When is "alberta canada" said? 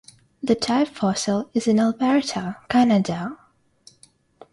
1.79-3.37